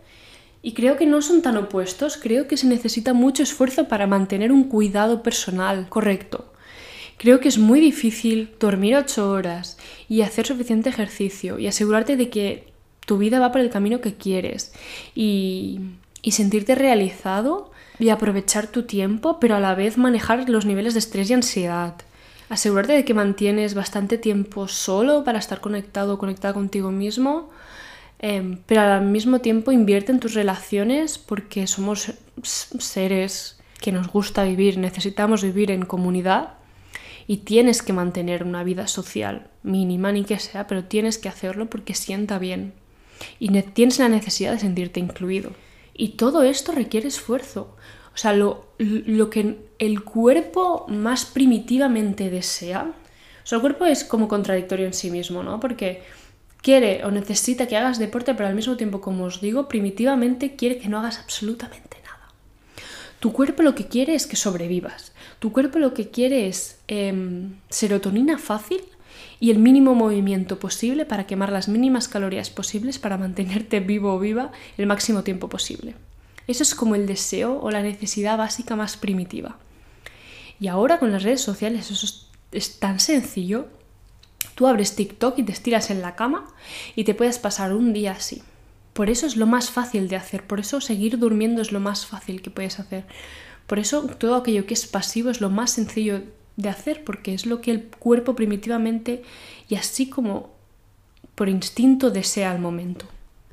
Y 0.62 0.74
creo 0.74 0.96
que 0.96 1.06
no 1.06 1.20
son 1.22 1.42
tan 1.42 1.56
opuestos, 1.56 2.16
creo 2.16 2.46
que 2.46 2.56
se 2.56 2.68
necesita 2.68 3.12
mucho 3.12 3.42
esfuerzo 3.42 3.88
para 3.88 4.06
mantener 4.06 4.52
un 4.52 4.64
cuidado 4.64 5.22
personal 5.22 5.88
correcto. 5.88 6.52
Creo 7.18 7.40
que 7.40 7.48
es 7.48 7.58
muy 7.58 7.80
difícil 7.80 8.50
dormir 8.58 8.96
ocho 8.96 9.30
horas 9.30 9.76
y 10.08 10.22
hacer 10.22 10.46
suficiente 10.46 10.88
ejercicio 10.88 11.58
y 11.58 11.66
asegurarte 11.66 12.16
de 12.16 12.30
que 12.30 12.72
tu 13.06 13.18
vida 13.18 13.40
va 13.40 13.52
por 13.52 13.60
el 13.60 13.70
camino 13.70 14.00
que 14.00 14.14
quieres 14.14 14.72
y, 15.14 15.80
y 16.22 16.32
sentirte 16.32 16.74
realizado 16.76 17.72
y 17.98 18.08
aprovechar 18.08 18.68
tu 18.68 18.84
tiempo, 18.84 19.38
pero 19.40 19.56
a 19.56 19.60
la 19.60 19.74
vez 19.74 19.98
manejar 19.98 20.48
los 20.48 20.64
niveles 20.64 20.94
de 20.94 21.00
estrés 21.00 21.28
y 21.30 21.34
ansiedad. 21.34 21.94
Asegurarte 22.48 22.92
de 22.92 23.04
que 23.04 23.14
mantienes 23.14 23.74
bastante 23.74 24.18
tiempo 24.18 24.68
solo 24.68 25.24
para 25.24 25.38
estar 25.38 25.60
conectado 25.60 26.14
o 26.14 26.18
conectada 26.18 26.54
contigo 26.54 26.90
mismo, 26.90 27.50
em, 28.22 28.58
pero 28.66 28.80
al 28.80 29.04
mismo 29.04 29.40
tiempo 29.40 29.72
invierte 29.72 30.12
en 30.12 30.20
tus 30.20 30.34
relaciones 30.34 31.18
porque 31.18 31.66
somos 31.66 32.12
seres 32.42 33.60
que 33.80 33.92
nos 33.92 34.08
gusta 34.08 34.44
vivir, 34.44 34.78
necesitamos 34.78 35.42
vivir 35.42 35.70
en 35.70 35.84
comunidad 35.84 36.54
y 37.26 37.38
tienes 37.38 37.82
que 37.82 37.92
mantener 37.92 38.44
una 38.44 38.64
vida 38.64 38.86
social, 38.86 39.48
mínima 39.62 40.12
ni 40.12 40.24
que 40.24 40.38
sea, 40.38 40.66
pero 40.66 40.84
tienes 40.84 41.18
que 41.18 41.28
hacerlo 41.28 41.68
porque 41.68 41.94
sienta 41.94 42.38
bien 42.38 42.72
y 43.38 43.48
tienes 43.62 43.98
la 43.98 44.08
necesidad 44.08 44.52
de 44.52 44.58
sentirte 44.58 45.00
incluido. 45.00 45.52
Y 45.94 46.10
todo 46.10 46.42
esto 46.42 46.72
requiere 46.72 47.08
esfuerzo. 47.08 47.76
O 48.14 48.16
sea, 48.16 48.32
lo, 48.32 48.74
que 49.30 49.58
el 49.78 50.04
cuerpo 50.04 50.86
más 50.88 51.24
primitivamente 51.24 52.30
desea. 52.30 52.92
O 53.42 53.46
sea, 53.46 53.56
el 53.56 53.62
cuerpo 53.62 53.86
es 53.86 54.04
como 54.04 54.28
contradictorio 54.28 54.86
en 54.86 54.94
sí 54.94 55.10
mismo, 55.10 55.42
¿no? 55.42 55.60
Porque 55.60 56.02
quiere 56.62 57.04
o 57.04 57.10
necesita 57.10 57.66
que 57.66 57.76
hagas 57.76 57.98
deporte, 57.98 58.34
pero 58.34 58.48
al 58.48 58.54
mismo 58.54 58.76
tiempo, 58.76 59.00
como 59.00 59.24
os 59.24 59.40
digo, 59.40 59.68
primitivamente 59.68 60.56
quiere 60.56 60.78
que 60.78 60.88
no 60.88 60.98
hagas 60.98 61.18
absolutamente 61.18 61.98
nada. 62.04 62.32
Tu 63.20 63.32
cuerpo 63.32 63.62
lo 63.62 63.74
que 63.74 63.86
quiere 63.86 64.14
es 64.14 64.26
que 64.26 64.36
sobrevivas. 64.36 65.12
Tu 65.38 65.52
cuerpo 65.52 65.78
lo 65.78 65.92
que 65.92 66.08
quiere 66.10 66.46
es 66.48 66.78
em, 66.88 67.56
serotonina 67.68 68.38
fácil 68.38 68.80
y 69.40 69.50
el 69.50 69.58
mínimo 69.58 69.94
movimiento 69.94 70.58
posible 70.58 71.04
para 71.04 71.26
quemar 71.26 71.50
las 71.50 71.68
mínimas 71.68 72.08
calorías 72.08 72.48
posibles 72.48 72.98
para 72.98 73.18
mantenerte 73.18 73.80
vivo 73.80 74.14
o 74.14 74.18
viva 74.18 74.52
el 74.78 74.86
máximo 74.86 75.24
tiempo 75.24 75.48
posible. 75.48 75.96
Eso 76.46 76.62
es 76.62 76.74
como 76.74 76.94
el 76.94 77.06
deseo 77.06 77.60
o 77.60 77.70
la 77.70 77.82
necesidad 77.82 78.38
básica 78.38 78.76
más 78.76 78.96
primitiva. 78.96 79.58
Y 80.60 80.68
ahora 80.68 80.98
con 80.98 81.10
las 81.10 81.24
redes 81.24 81.40
sociales 81.40 81.90
eso 81.90 82.28
es, 82.52 82.78
tan 82.78 83.00
sencillo. 83.00 83.66
Tú 84.54 84.66
abres 84.66 84.96
TikTok 84.96 85.38
y 85.38 85.42
te 85.42 85.52
estiras 85.52 85.90
en 85.90 86.02
la 86.02 86.14
cama 86.14 86.46
y 86.94 87.04
te 87.04 87.14
puedes 87.14 87.38
pasar 87.38 87.72
un 87.72 87.92
día 87.92 88.12
así. 88.12 88.42
Por 88.92 89.08
eso 89.08 89.26
es 89.26 89.36
lo 89.36 89.46
más 89.46 89.70
fácil 89.70 90.08
de 90.08 90.16
hacer, 90.16 90.46
por 90.46 90.60
eso 90.60 90.80
seguir 90.80 91.18
durmiendo 91.18 91.62
es 91.62 91.72
lo 91.72 91.80
más 91.80 92.06
fácil 92.06 92.42
que 92.42 92.50
puedes 92.50 92.78
hacer. 92.78 93.04
Por 93.66 93.78
eso 93.78 94.02
todo 94.18 94.34
aquello 94.34 94.66
que 94.66 94.74
es 94.74 94.86
pasivo 94.86 95.30
es 95.30 95.40
lo 95.40 95.48
más 95.48 95.70
sencillo 95.70 96.22
de 96.56 96.68
hacer, 96.68 97.04
porque 97.04 97.32
es 97.32 97.46
lo 97.46 97.60
que 97.62 97.70
el 97.70 97.84
cuerpo 97.84 98.34
primitivamente 98.36 99.22
y 99.68 99.76
así 99.76 100.10
como 100.10 100.50
por 101.34 101.48
instinto 101.48 102.10
desea 102.10 102.50
al 102.50 102.58
momento 102.58 103.06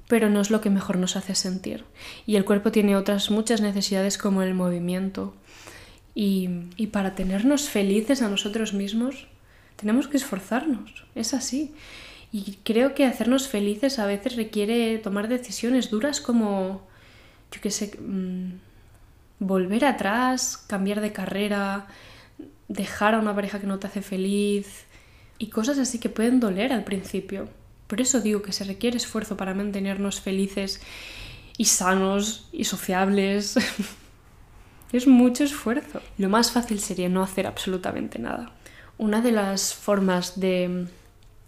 pero 0.10 0.28
no 0.28 0.42
es 0.42 0.50
lo 0.50 0.60
que 0.60 0.72
mejor 0.72 0.98
nos 0.98 1.16
hace 1.16 1.36
sentir. 1.36 1.86
Y 2.26 2.36
el 2.36 2.44
cuerpo 2.44 2.72
tiene 2.72 2.98
otras 2.98 3.30
muchas 3.30 3.62
necesidades 3.62 4.18
como 4.18 4.42
el 4.42 4.56
movimiento. 4.56 5.36
Y, 6.16 6.50
y, 6.78 6.88
para 6.88 7.14
tenernos 7.14 7.70
felices 7.70 8.24
a 8.24 8.28
nosotros 8.28 8.74
mismos, 8.74 9.28
tenemos 9.80 10.08
que 10.08 10.18
esforzarnos. 10.18 11.06
Es 11.16 11.34
así. 11.34 11.74
Y 12.32 12.60
creo 12.64 12.94
que 12.94 13.06
hacernos 13.06 13.48
felices 13.48 13.98
a 13.98 14.06
veces 14.06 14.36
requiere 14.36 14.98
tomar 15.00 15.28
decisiones 15.28 15.90
duras 15.90 16.22
como, 16.22 16.88
yo 17.52 17.62
qué 17.62 17.72
sé, 17.72 17.98
mm, 18.00 18.60
volver 19.40 19.86
atrás, 19.86 20.58
cambiar 20.58 21.02
de 21.02 21.12
carrera, 21.12 21.88
dejar 22.68 23.16
a 23.16 23.20
una 23.20 23.34
pareja 23.34 23.60
que 23.60 23.68
no 23.68 23.80
te 23.80 23.88
hace 23.88 24.02
feliz 24.02 24.86
y 25.40 25.48
cosas 25.48 25.80
así 25.80 25.98
que 26.00 26.10
pueden 26.10 26.40
doler 26.40 26.74
al 26.74 26.84
principio. 26.84 27.50
Por 27.88 28.02
eso 28.02 28.22
digo 28.22 28.44
que 28.44 28.52
se 28.52 28.66
requiere 28.66 28.98
esfuerzo 28.98 29.38
para 29.38 29.56
mantenernos 29.56 30.22
felices 30.22 30.82
y 31.58 31.66
sanos 31.66 32.48
y 32.52 32.66
sociables. 32.66 33.56
es 34.92 35.08
mucho 35.08 35.44
esfuerzo. 35.44 36.02
Lo 36.18 36.30
más 36.30 36.52
fácil 36.52 36.80
sería 36.80 37.10
no 37.10 37.24
hacer 37.24 37.48
absolutamente 37.48 38.20
nada. 38.20 38.52
Una 39.00 39.22
de 39.22 39.32
las 39.32 39.74
formas 39.74 40.40
de 40.40 40.88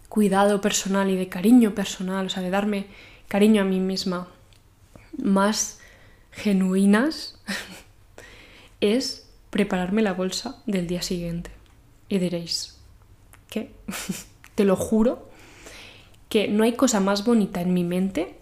cuidado 0.09 0.61
personal 0.61 1.09
y 1.09 1.17
de 1.17 1.27
cariño 1.27 1.75
personal, 1.75 2.25
o 2.25 2.29
sea, 2.29 2.41
de 2.41 2.49
darme 2.49 2.87
cariño 3.27 3.61
a 3.61 3.65
mí 3.65 3.79
misma 3.79 4.27
más 5.21 5.79
genuinas, 6.31 7.37
es 8.81 9.29
prepararme 9.49 10.01
la 10.01 10.13
bolsa 10.13 10.61
del 10.65 10.87
día 10.87 11.01
siguiente. 11.01 11.51
Y 12.09 12.19
diréis, 12.19 12.79
¿qué? 13.49 13.73
Te 14.55 14.65
lo 14.65 14.75
juro 14.77 15.29
que 16.29 16.47
no 16.47 16.63
hay 16.63 16.73
cosa 16.73 17.01
más 17.01 17.25
bonita 17.25 17.59
en 17.59 17.73
mi 17.73 17.83
mente 17.83 18.37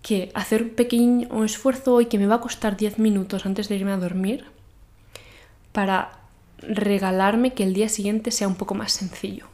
que 0.00 0.30
hacer 0.34 0.62
un 0.62 0.70
pequeño 0.70 1.44
esfuerzo 1.44 1.94
hoy 1.94 2.06
que 2.06 2.18
me 2.18 2.26
va 2.26 2.36
a 2.36 2.40
costar 2.40 2.78
10 2.78 2.98
minutos 2.98 3.44
antes 3.44 3.68
de 3.68 3.76
irme 3.76 3.92
a 3.92 3.98
dormir 3.98 4.46
para 5.72 6.18
regalarme 6.58 7.54
que 7.54 7.64
el 7.64 7.74
día 7.74 7.88
siguiente 7.88 8.30
sea 8.30 8.48
un 8.48 8.56
poco 8.56 8.74
más 8.74 8.92
sencillo. 8.92 9.46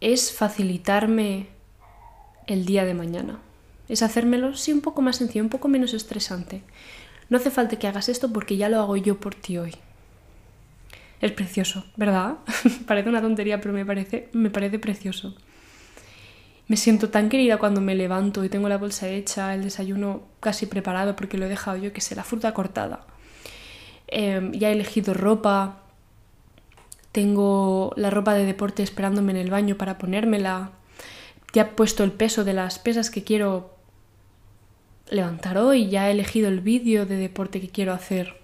Es 0.00 0.32
facilitarme 0.32 1.48
el 2.46 2.66
día 2.66 2.84
de 2.84 2.94
mañana. 2.94 3.38
Es 3.88 4.02
hacérmelo, 4.02 4.56
sí, 4.56 4.72
un 4.72 4.80
poco 4.80 5.02
más 5.02 5.16
sencillo, 5.16 5.44
un 5.44 5.50
poco 5.50 5.68
menos 5.68 5.94
estresante. 5.94 6.62
No 7.28 7.38
hace 7.38 7.50
falta 7.50 7.78
que 7.78 7.86
hagas 7.86 8.08
esto 8.08 8.32
porque 8.32 8.56
ya 8.56 8.68
lo 8.68 8.80
hago 8.80 8.96
yo 8.96 9.18
por 9.18 9.34
ti 9.34 9.58
hoy. 9.58 9.74
Es 11.20 11.32
precioso, 11.32 11.84
¿verdad? 11.96 12.36
parece 12.86 13.08
una 13.08 13.22
tontería, 13.22 13.60
pero 13.60 13.74
me 13.74 13.86
parece, 13.86 14.28
me 14.32 14.50
parece 14.50 14.78
precioso. 14.78 15.34
Me 16.66 16.76
siento 16.76 17.10
tan 17.10 17.28
querida 17.28 17.58
cuando 17.58 17.80
me 17.80 17.94
levanto 17.94 18.44
y 18.44 18.48
tengo 18.48 18.68
la 18.68 18.78
bolsa 18.78 19.08
hecha, 19.08 19.54
el 19.54 19.64
desayuno 19.64 20.22
casi 20.40 20.66
preparado 20.66 21.14
porque 21.14 21.36
lo 21.36 21.46
he 21.46 21.48
dejado 21.48 21.76
yo, 21.76 21.92
que 21.92 22.00
sé, 22.00 22.14
la 22.14 22.24
fruta 22.24 22.52
cortada. 22.54 23.06
Em, 24.06 24.52
ya 24.52 24.70
he 24.70 24.72
elegido 24.72 25.12
ropa, 25.12 25.83
tengo 27.14 27.92
la 27.94 28.10
ropa 28.10 28.34
de 28.34 28.44
deporte 28.44 28.82
esperándome 28.82 29.30
en 29.30 29.38
el 29.38 29.48
baño 29.48 29.76
para 29.76 29.98
ponérmela, 29.98 30.72
ya 31.52 31.62
he 31.62 31.66
puesto 31.66 32.02
el 32.02 32.10
peso 32.10 32.42
de 32.42 32.54
las 32.54 32.80
pesas 32.80 33.08
que 33.08 33.22
quiero 33.22 33.76
levantar 35.08 35.58
hoy, 35.58 35.88
ya 35.88 36.08
he 36.08 36.10
elegido 36.10 36.48
el 36.48 36.58
vídeo 36.58 37.06
de 37.06 37.16
deporte 37.16 37.60
que 37.60 37.68
quiero 37.68 37.92
hacer. 37.92 38.34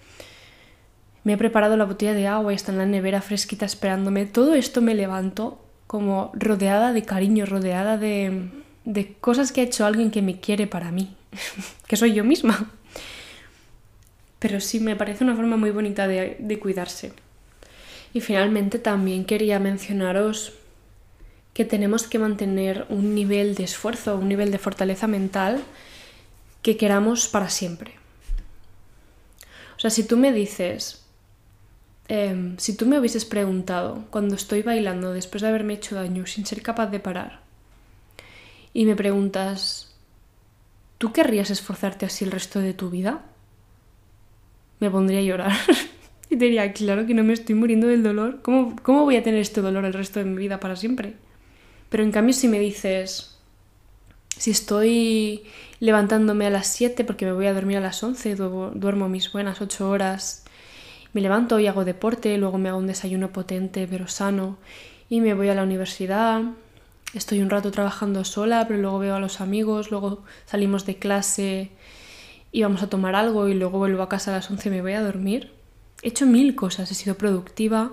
Me 1.24 1.32
he 1.32 1.36
preparado 1.36 1.76
la 1.76 1.84
botella 1.84 2.14
de 2.14 2.28
agua 2.28 2.52
y 2.52 2.54
está 2.54 2.70
en 2.70 2.78
la 2.78 2.86
nevera 2.86 3.20
fresquita 3.20 3.66
esperándome. 3.66 4.24
Todo 4.26 4.54
esto 4.54 4.80
me 4.80 4.94
levanto 4.94 5.60
como 5.88 6.30
rodeada 6.34 6.92
de 6.92 7.02
cariño, 7.02 7.46
rodeada 7.46 7.98
de, 7.98 8.50
de 8.84 9.14
cosas 9.14 9.50
que 9.50 9.62
ha 9.62 9.64
hecho 9.64 9.84
alguien 9.84 10.12
que 10.12 10.22
me 10.22 10.38
quiere 10.38 10.68
para 10.68 10.92
mí, 10.92 11.16
que 11.88 11.96
soy 11.96 12.14
yo 12.14 12.22
misma. 12.22 12.70
Pero 14.38 14.60
sí, 14.60 14.78
me 14.78 14.94
parece 14.94 15.24
una 15.24 15.34
forma 15.34 15.56
muy 15.56 15.72
bonita 15.72 16.06
de, 16.06 16.36
de 16.38 16.58
cuidarse. 16.60 17.12
Y 18.12 18.20
finalmente 18.20 18.78
también 18.78 19.24
quería 19.24 19.58
mencionaros 19.58 20.54
que 21.54 21.64
tenemos 21.64 22.06
que 22.06 22.18
mantener 22.18 22.86
un 22.88 23.14
nivel 23.14 23.54
de 23.54 23.64
esfuerzo, 23.64 24.16
un 24.16 24.28
nivel 24.28 24.50
de 24.50 24.58
fortaleza 24.58 25.06
mental 25.06 25.62
que 26.62 26.76
queramos 26.76 27.28
para 27.28 27.48
siempre. 27.48 27.94
O 29.76 29.80
sea, 29.80 29.90
si 29.90 30.04
tú 30.04 30.16
me 30.16 30.32
dices, 30.32 31.00
Em, 32.12 32.58
si 32.58 32.76
tú 32.76 32.86
me 32.86 32.98
hubieses 32.98 33.24
preguntado 33.24 34.04
cuando 34.10 34.34
estoy 34.34 34.62
bailando 34.62 35.12
después 35.12 35.42
de 35.42 35.48
haberme 35.48 35.74
hecho 35.74 35.94
daño 35.94 36.26
sin 36.26 36.44
ser 36.44 36.60
capaz 36.60 36.88
de 36.88 36.98
parar 36.98 37.38
y 38.72 38.84
me 38.84 38.96
preguntas, 38.96 39.94
¿tú 40.98 41.12
querrías 41.12 41.50
esforzarte 41.50 42.06
así 42.06 42.24
el 42.24 42.32
resto 42.32 42.58
de 42.58 42.74
tu 42.74 42.90
vida? 42.90 43.22
Me 44.80 44.90
pondría 44.90 45.20
a 45.20 45.22
llorar 45.22 45.52
y 46.30 46.36
diría, 46.36 46.72
claro 46.72 47.06
que 47.06 47.14
no 47.14 47.24
me 47.24 47.32
estoy 47.32 47.54
muriendo 47.54 47.88
del 47.88 48.02
dolor. 48.02 48.40
¿Cómo, 48.42 48.76
¿Cómo 48.82 49.04
voy 49.04 49.16
a 49.16 49.22
tener 49.22 49.40
este 49.40 49.60
dolor 49.60 49.84
el 49.84 49.92
resto 49.92 50.20
de 50.20 50.26
mi 50.26 50.36
vida 50.36 50.60
para 50.60 50.76
siempre? 50.76 51.14
Pero 51.88 52.04
en 52.04 52.12
cambio 52.12 52.32
si 52.32 52.48
me 52.48 52.60
dices, 52.60 53.36
si 54.36 54.52
estoy 54.52 55.42
levantándome 55.80 56.46
a 56.46 56.50
las 56.50 56.68
7 56.68 57.04
porque 57.04 57.26
me 57.26 57.32
voy 57.32 57.46
a 57.46 57.52
dormir 57.52 57.78
a 57.78 57.80
las 57.80 58.02
11, 58.02 58.36
duermo 58.36 59.08
mis 59.08 59.32
buenas 59.32 59.60
8 59.60 59.90
horas 59.90 60.44
me 61.12 61.20
levanto 61.20 61.58
y 61.58 61.66
hago 61.66 61.84
deporte, 61.84 62.36
luego 62.38 62.58
me 62.58 62.68
hago 62.68 62.78
un 62.78 62.86
desayuno 62.86 63.32
potente 63.32 63.86
pero 63.90 64.06
sano 64.06 64.58
y 65.08 65.20
me 65.20 65.34
voy 65.34 65.48
a 65.48 65.54
la 65.54 65.64
universidad. 65.64 66.42
Estoy 67.14 67.40
un 67.40 67.50
rato 67.50 67.72
trabajando 67.72 68.24
sola, 68.24 68.66
pero 68.68 68.80
luego 68.80 69.00
veo 69.00 69.16
a 69.16 69.20
los 69.20 69.40
amigos, 69.40 69.90
luego 69.90 70.22
salimos 70.46 70.86
de 70.86 70.96
clase 70.96 71.70
y 72.52 72.62
vamos 72.62 72.82
a 72.82 72.88
tomar 72.88 73.16
algo 73.16 73.48
y 73.48 73.54
luego 73.54 73.78
vuelvo 73.78 74.02
a 74.02 74.08
casa 74.08 74.30
a 74.30 74.36
las 74.36 74.50
11 74.50 74.68
y 74.68 74.72
me 74.72 74.82
voy 74.82 74.92
a 74.92 75.02
dormir. 75.02 75.52
He 76.02 76.08
hecho 76.08 76.26
mil 76.26 76.54
cosas, 76.54 76.90
he 76.90 76.94
sido 76.94 77.16
productiva, 77.16 77.92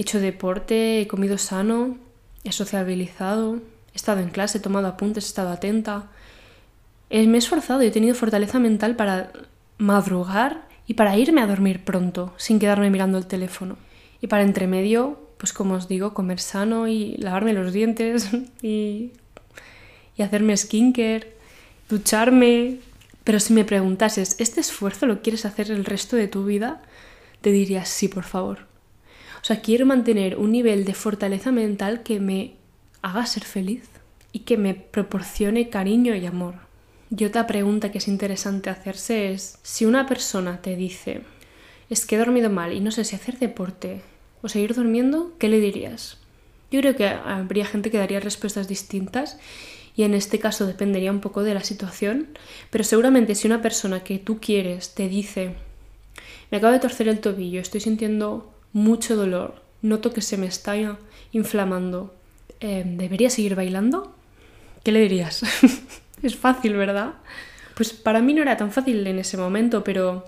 He 0.00 0.02
hecho 0.02 0.18
deporte, 0.18 1.02
he 1.02 1.06
comido 1.06 1.36
sano, 1.36 1.98
he 2.42 2.52
sociabilizado, 2.52 3.56
he 3.92 3.96
estado 3.96 4.20
en 4.20 4.30
clase, 4.30 4.56
he 4.56 4.60
tomado 4.62 4.86
apuntes, 4.86 5.24
he 5.24 5.26
estado 5.26 5.50
atenta. 5.50 6.08
Me 7.10 7.34
he 7.34 7.36
esforzado 7.36 7.82
y 7.82 7.88
he 7.88 7.90
tenido 7.90 8.14
fortaleza 8.14 8.58
mental 8.58 8.96
para 8.96 9.30
madrugar 9.76 10.66
y 10.86 10.94
para 10.94 11.18
irme 11.18 11.42
a 11.42 11.46
dormir 11.46 11.84
pronto, 11.84 12.32
sin 12.38 12.58
quedarme 12.58 12.88
mirando 12.88 13.18
el 13.18 13.26
teléfono. 13.26 13.76
Y 14.22 14.28
para 14.28 14.42
entre 14.42 14.66
medio, 14.66 15.20
pues 15.36 15.52
como 15.52 15.74
os 15.74 15.86
digo, 15.86 16.14
comer 16.14 16.40
sano 16.40 16.88
y 16.88 17.18
lavarme 17.18 17.52
los 17.52 17.70
dientes 17.74 18.30
y, 18.62 19.12
y 20.16 20.22
hacerme 20.22 20.56
skincare, 20.56 21.34
ducharme. 21.90 22.78
Pero 23.22 23.38
si 23.38 23.52
me 23.52 23.66
preguntases, 23.66 24.36
¿este 24.38 24.62
esfuerzo 24.62 25.04
lo 25.04 25.20
quieres 25.20 25.44
hacer 25.44 25.70
el 25.70 25.84
resto 25.84 26.16
de 26.16 26.26
tu 26.26 26.46
vida? 26.46 26.80
Te 27.40 27.50
diría 27.52 27.84
sí, 27.84 28.08
por 28.08 28.24
favor. 28.24 28.66
O 29.40 29.44
sea, 29.44 29.60
quiero 29.60 29.86
mantener 29.86 30.36
un 30.36 30.52
nivel 30.52 30.84
de 30.84 30.94
fortaleza 30.94 31.50
mental 31.50 32.02
que 32.02 32.20
me 32.20 32.54
haga 33.02 33.24
ser 33.26 33.44
feliz 33.44 33.88
y 34.32 34.40
que 34.40 34.56
me 34.56 34.74
proporcione 34.74 35.70
cariño 35.70 36.14
y 36.14 36.26
amor. 36.26 36.54
Y 37.16 37.24
otra 37.24 37.46
pregunta 37.46 37.90
que 37.90 37.98
es 37.98 38.08
interesante 38.08 38.70
hacerse 38.70 39.32
es, 39.32 39.58
si 39.62 39.84
una 39.84 40.06
persona 40.06 40.60
te 40.62 40.76
dice, 40.76 41.22
es 41.88 42.06
que 42.06 42.14
he 42.14 42.18
dormido 42.18 42.50
mal 42.50 42.72
y 42.72 42.80
no 42.80 42.92
sé 42.92 43.04
si 43.04 43.16
hacer 43.16 43.38
deporte 43.38 44.02
o 44.42 44.48
seguir 44.48 44.74
durmiendo, 44.74 45.32
¿qué 45.38 45.48
le 45.48 45.58
dirías? 45.58 46.18
Yo 46.70 46.80
creo 46.80 46.94
que 46.94 47.08
habría 47.08 47.66
gente 47.66 47.90
que 47.90 47.98
daría 47.98 48.20
respuestas 48.20 48.68
distintas 48.68 49.38
y 49.96 50.04
en 50.04 50.14
este 50.14 50.38
caso 50.38 50.66
dependería 50.66 51.10
un 51.10 51.20
poco 51.20 51.42
de 51.42 51.54
la 51.54 51.64
situación, 51.64 52.28
pero 52.70 52.84
seguramente 52.84 53.34
si 53.34 53.48
una 53.48 53.60
persona 53.60 54.04
que 54.04 54.18
tú 54.18 54.38
quieres 54.38 54.94
te 54.94 55.08
dice, 55.08 55.56
me 56.50 56.58
acabo 56.58 56.72
de 56.72 56.80
torcer 56.80 57.08
el 57.08 57.20
tobillo, 57.20 57.60
estoy 57.60 57.80
sintiendo 57.80 58.52
mucho 58.72 59.16
dolor, 59.16 59.62
noto 59.82 60.12
que 60.12 60.22
se 60.22 60.36
me 60.36 60.46
está 60.46 60.74
inflamando, 61.32 62.14
eh, 62.60 62.84
¿debería 62.86 63.30
seguir 63.30 63.54
bailando? 63.54 64.14
¿Qué 64.82 64.92
le 64.92 65.00
dirías? 65.00 65.42
es 66.22 66.36
fácil, 66.36 66.76
¿verdad? 66.76 67.14
Pues 67.74 67.92
para 67.92 68.20
mí 68.20 68.34
no 68.34 68.42
era 68.42 68.56
tan 68.56 68.72
fácil 68.72 69.06
en 69.06 69.18
ese 69.18 69.36
momento, 69.36 69.84
pero 69.84 70.24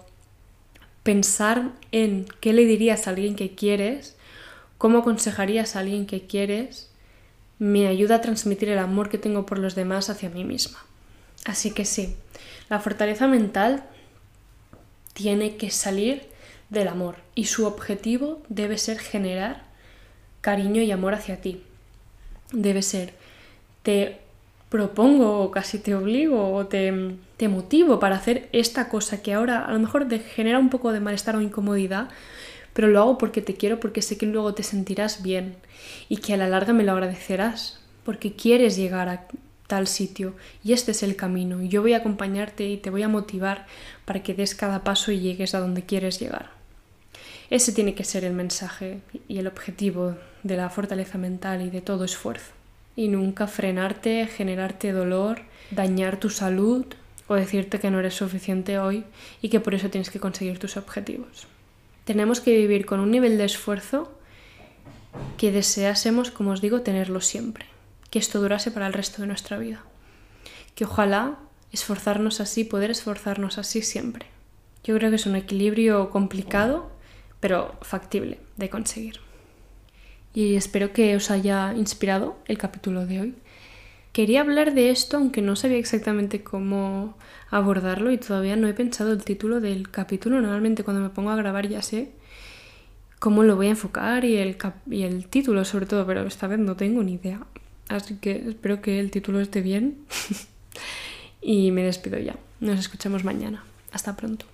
pensar 1.02 1.73
en 1.91 2.26
qué 2.41 2.52
le 2.52 2.64
dirías 2.64 3.07
a 3.07 3.11
alguien 3.11 3.35
que 3.35 3.55
quieres, 3.55 4.17
cómo 4.79 4.99
aconsejarías 4.99 5.76
a 5.76 5.81
alguien 5.81 6.07
que 6.07 6.26
quieres, 6.26 6.91
me 7.59 7.87
ayuda 7.87 8.17
a 8.17 8.21
transmitir 8.21 8.69
el 8.69 8.79
amor 8.79 9.09
que 9.09 9.19
tengo 9.19 9.47
por 9.47 9.59
los 9.59 9.75
demás 9.75 10.11
hacia 10.11 10.31
mí 10.31 10.45
misma. 10.45 10.79
Así 11.45 11.73
que 11.73 11.85
sí, 11.85 12.17
la 12.69 12.81
fortaleza 12.81 13.26
mental 13.26 13.85
tiene 15.12 15.57
que 15.57 15.71
salir 15.71 16.23
del 16.71 16.88
amor 16.88 17.16
y 17.35 17.45
su 17.45 17.66
objetivo 17.66 18.42
debe 18.49 18.78
ser 18.78 18.99
generar 18.99 19.64
cariño 20.40 20.83
y 20.83 20.90
amor 20.90 21.14
hacia 21.14 21.40
ti. 21.40 21.62
Debe 22.52 22.83
ser, 22.83 23.14
te 23.83 24.19
propongo 24.69 25.40
o 25.40 25.50
casi 25.50 25.78
te 25.78 25.95
obligo 25.95 26.54
o 26.54 26.66
te, 26.66 27.14
te 27.37 27.49
motivo 27.49 28.00
para 28.00 28.16
hacer 28.16 28.49
esta 28.52 28.88
cosa 28.88 29.23
que 29.23 29.35
ahora 29.35 29.64
a 29.64 29.73
lo 29.73 29.78
mejor 29.78 30.09
te 30.09 30.19
genera 30.19 30.59
un 30.59 30.71
poco 30.71 30.92
de 30.92 31.00
malestar 31.00 31.37
o 31.37 31.42
incomodidad, 31.42 32.09
pero 32.73 32.88
lo 32.88 33.00
hago 33.00 33.19
porque 33.19 33.42
te 33.42 33.54
quiero, 33.54 33.81
porque 33.81 34.00
sé 34.00 34.16
que 34.16 34.25
luego 34.25 34.54
te 34.54 34.62
sentirás 34.62 35.23
bien 35.23 35.57
y 36.09 36.16
que 36.16 36.33
a 36.33 36.37
la 36.38 36.49
larga 36.49 36.73
me 36.73 36.85
lo 36.85 36.92
agradecerás, 36.92 37.81
porque 38.04 38.33
quieres 38.33 38.76
llegar 38.76 39.11
a 39.11 39.26
tal 39.73 39.87
sitio 39.87 40.35
y 40.62 40.75
este 40.75 40.91
es 40.91 41.02
el 41.02 41.17
camino 41.17 41.62
yo 41.62 41.81
voy 41.81 41.95
a 41.95 41.99
acompañarte 41.99 42.69
y 42.69 42.76
te 42.76 42.91
voy 42.91 43.02
a 43.05 43.09
motivar 43.09 43.64
para 44.05 44.23
que 44.23 44.35
des 44.35 44.55
cada 44.55 44.85
paso 44.85 45.12
y 45.12 45.21
llegues 45.21 45.55
a 45.55 45.61
donde 45.61 45.87
quieres 45.87 46.21
llegar. 46.21 46.50
Ese 47.49 47.73
tiene 47.73 47.95
que 47.95 48.05
ser 48.05 48.23
el 48.27 48.35
mensaje 48.35 49.01
y 49.29 49.38
el 49.38 49.46
objetivo 49.46 50.14
de 50.42 50.59
la 50.59 50.68
fortaleza 50.68 51.16
mental 51.16 51.62
y 51.62 51.70
de 51.70 51.81
todo 51.81 52.05
esfuerzo. 52.05 52.53
Y 52.96 53.09
nunca 53.09 53.46
frenarte, 53.46 54.27
generarte 54.27 54.92
dolor, 54.92 55.40
dañar 55.70 56.20
tu 56.20 56.29
salud 56.29 56.85
o 57.27 57.35
decirte 57.35 57.81
que 57.81 57.90
no 57.90 57.99
eres 57.99 58.12
suficiente 58.12 58.79
hoy 58.79 59.05
y 59.40 59.49
que 59.49 59.61
por 59.61 59.75
eso 59.75 59.88
tienes 59.88 60.11
que 60.11 60.20
conseguir 60.20 60.59
tus 60.59 60.77
objetivos. 60.77 61.46
Tenemos 62.05 62.42
que 62.42 62.55
vivir 62.55 62.85
con 62.85 63.01
un 63.01 63.11
nivel 63.11 63.38
de 63.38 63.46
esfuerzo 63.46 64.12
que 65.38 65.51
deseásemos, 65.51 66.31
como 66.31 66.51
os 66.51 66.61
digo, 66.61 66.83
tenerlo 66.83 67.23
siempre. 67.23 67.71
Que 68.12 68.20
esto 68.20 68.40
durase 68.40 68.70
para 68.70 68.87
el 68.87 68.92
resto 68.92 69.22
de 69.22 69.27
nuestra 69.27 69.59
vida. 69.59 69.83
Que 70.77 70.85
ojalá 70.85 71.40
esforzarnos 71.72 72.40
así, 72.40 72.62
poder 72.62 72.92
esforzarnos 72.92 73.59
así 73.59 73.83
siempre. 73.83 74.27
Yo 74.85 74.96
creo 74.96 75.11
que 75.11 75.16
es 75.16 75.27
un 75.27 75.35
equilibrio 75.35 76.11
complicado 76.11 76.92
pero 77.42 77.75
factible 77.83 78.38
de 78.57 78.70
conseguir. 78.70 79.16
Y 80.33 80.55
espero 80.55 80.92
que 80.92 81.16
os 81.16 81.29
haya 81.33 81.75
inspirado 81.75 82.37
el 82.46 82.57
capítulo 82.57 83.05
de 83.05 83.20
hoy. 83.20 83.35
Quería 84.12 84.42
hablar 84.42 84.75
de 84.75 84.90
esto, 84.90 85.16
aunque 85.16 85.42
no 85.42 85.57
sabía 85.57 85.79
exactamente 85.79 86.44
cómo 86.44 87.16
abordarlo 87.51 88.12
y 88.12 88.18
todavía 88.18 88.55
no 88.55 88.68
he 88.68 88.75
pensado 88.75 89.11
el 89.12 89.25
título 89.25 89.61
del 89.61 89.90
capítulo. 89.90 90.40
Normalmente 90.40 90.85
cuando 90.85 91.03
me 91.03 91.09
pongo 91.09 91.31
a 91.31 91.37
grabar 91.37 91.66
ya 91.66 91.83
sé 91.83 92.12
cómo 93.18 93.42
lo 93.42 93.57
voy 93.57 93.66
a 93.66 93.70
enfocar 93.70 94.25
y 94.25 94.37
el, 94.37 94.57
y 94.88 95.03
el 95.03 95.27
título 95.27 95.64
sobre 95.64 95.87
todo, 95.87 96.07
pero 96.07 96.25
esta 96.25 96.46
vez 96.46 96.61
no 96.61 96.77
tengo 96.77 97.03
ni 97.03 97.14
idea. 97.14 97.40
Así 97.96 98.16
que 98.16 98.44
espero 98.48 98.81
que 98.81 99.00
el 99.00 99.11
título 99.11 99.40
esté 99.40 99.61
bien 99.61 99.98
y 101.42 101.70
me 101.70 101.83
despido 101.83 102.18
ya. 102.18 102.37
Nos 102.61 102.78
escuchamos 102.78 103.24
mañana. 103.24 103.64
Hasta 103.92 104.16
pronto. 104.16 104.46